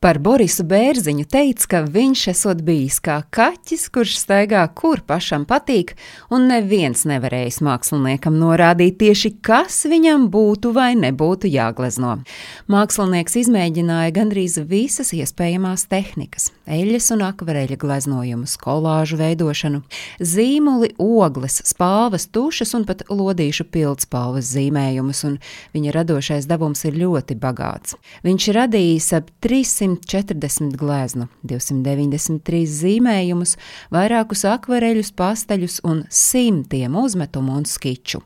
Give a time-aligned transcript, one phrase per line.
[0.00, 5.90] Par Borisu Bērziņu teica, ka viņš esot bijis kā kaķis, kurš staigā, kur pašam patīk,
[6.32, 12.14] un neviens nevarējis māksliniekam norādīt tieši, kas viņam būtu vai nebūtu jāglezno.
[12.72, 16.48] Mākslinieks izmēģināja gandrīz visas iespējamās tehnikas-
[16.78, 19.82] eļļas un akvareļa gleznojumus, kolāžu veidošanu,
[20.16, 25.38] zīmuli, ogles, spāvas, tušas un pat lodīšu pildspalvas zīmējumus, un
[25.76, 28.00] viņa radošais dabums ir ļoti bagāts.
[28.24, 33.56] Viņš radījis ap 300 140 gleznu, 293 zīmējumus,
[33.92, 38.22] vairākus akvareļus, pasteļus un simtiem uzmetumu un skiču.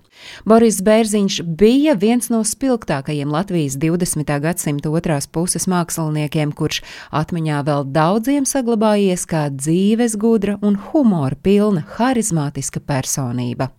[0.46, 4.30] Boris Bērziņš bija viens no spilgtākajiem Latvijas 20.
[4.44, 11.86] gadsimta otrās puses māksliniekiem, kurš atmiņā vēl daudziem saglabājies kā dzīves gudra un humora pilna,
[11.98, 13.72] harizmātiska personība.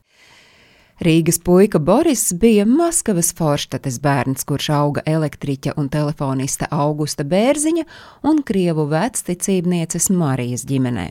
[1.03, 7.83] Rīgas puika Boris bija Maskavas Forštates bērns, kurš auga elektriķa un telefonista Augusta Bērziņa
[8.23, 11.09] un krievu vecticībnieces Marijas ģimenē.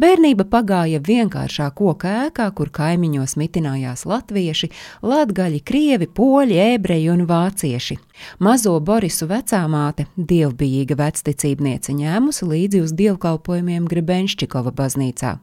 [0.00, 4.70] Bērnība pagāja vienkāršā koka ēkā, kur kaimiņos mitinājās latvieši,
[5.02, 7.98] latgaļi, krievi, poļi, ebreji un vācieši.
[8.42, 15.36] Mazo Borisu vecāmāte, dievbijīga vecticībniece, ņēmusi līdzi uz dievkalpojumiem Grebenšķikova baznīcā.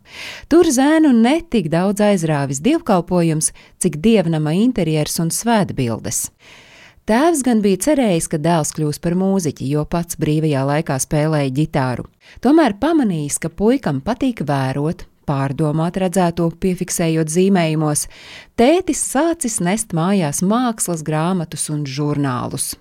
[0.52, 6.30] Tur zēnu netik daudz aizrāvis dievkalpojums, cik dievnama interjers un svētbildes.
[7.06, 12.08] Tēvs gan bija cerējis, ka dēls kļūs par mūziķi, jo pats brīvajā laikā spēlēja ģitāru.
[12.42, 18.08] Tomēr pamanījis, ka puikam patīk vērot, pārdomāt redzēto, piefiksējot zīmējumos,
[18.58, 22.72] tētis sācis nest mājās mākslas grāmatus un žurnālus.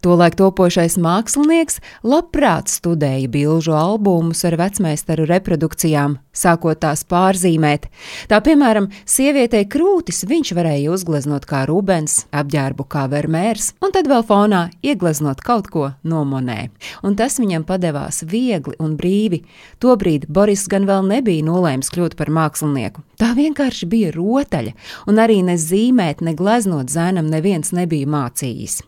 [0.00, 1.76] Tolaik topošais mākslinieks
[2.08, 7.90] labprāt studēja bilžu albumus ar vecmeistaru reprodukcijām, sākot tās pārzīmēt.
[8.30, 14.24] Tā piemēram, sievietei krūtis viņš varēja uzgleznot kā Rubens, apģērbu kā Vermērs, un tad vēl
[14.24, 16.70] fonā iegleznot kaut ko no Monē.
[17.04, 19.42] Un tas viņam padevās viegli un brīvi.
[19.84, 23.04] Tobrīd Boris gan vēl nebija nolēmis kļūt par mākslinieku.
[23.20, 24.72] Tā vienkārši bija rotaļa,
[25.12, 28.80] un arī ne zīmēt, ne gleznot zēnam neviens nebija mācījis.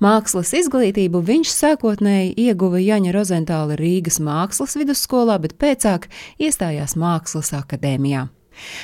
[0.00, 6.08] Mākslas izglītību viņš sākotnēji ieguva Jaņa Rozentāla Rīgas mākslas vidusskolā, bet pēcāk
[6.40, 8.28] iestājās Mākslas akadēmijā.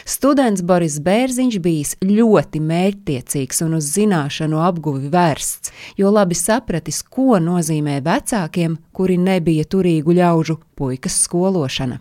[0.08, 7.36] Students Boris Bērziņš bijis ļoti mērķtiecīgs un uz zināšanu apguvi vērsts, jo labi sapratis, ko
[7.42, 12.00] nozīmē vecākiem, kuri nebija turīgu ļaužu puikas skološana.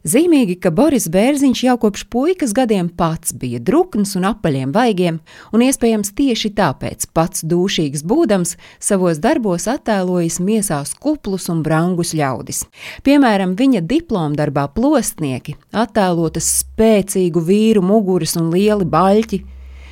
[0.00, 5.18] Zīmīgi, ka Boris Bērziņš jau kopš puikas gadiem pats bija drukns un apaļiem vaigiem,
[5.52, 12.62] un iespējams tieši tāpēc pats dūšīgs būdams savos darbos attēlojis miesās kuplus un brangus ļaudis.
[13.04, 19.42] Piemēram, viņa diplomdarbā plostnieki attēlotas spēcīgu vīru muguras un lieli baļķi,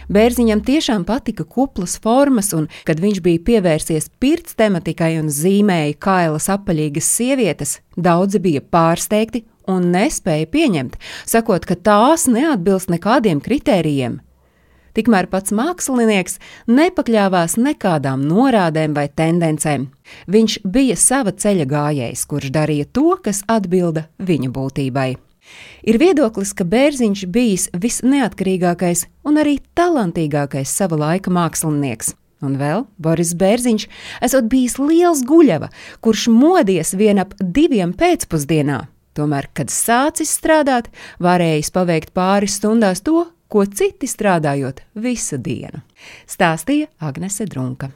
[0.09, 6.49] Bērziņam tiešām patika kuplas formas, un, kad viņš bija pievērsies pirts tematikai un zīmēja kailas
[6.49, 10.97] apaļīgas sievietes, daudzi bija pārsteigti un nespēja pieņemt,
[11.29, 14.19] sakot, ka tās neatbilst nekādiem kritērijiem.
[14.99, 19.87] Tikmēr pats mākslinieks nepakļāvās nekādām norādēm vai tendencēm.
[20.27, 25.11] Viņš bija sava ceļa gājējs, kurš darīja to, kas atbilda viņa būtībai.
[25.89, 32.17] Ir viedoklis, ka Bērziņš bijis visneatkarīgākais un arī talantīgākais sava laika mākslinieks.
[32.45, 33.89] Un vēl Boris Bērziņš
[34.27, 35.71] esot bijis liels guļava,
[36.03, 38.85] kurš modies vien ap diviem pēcpusdienā.
[39.19, 40.93] Tomēr, kad sācis strādāt,
[41.25, 45.83] varējis paveikt pāris stundās to, ko citi strādājot visu dienu.
[46.29, 47.91] Stāstīja Agnese Drunka.